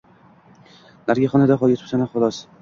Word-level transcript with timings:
Narigi 1.11 1.29
xonada 1.35 1.59
yotibsan, 1.67 2.09
xolos… 2.17 2.43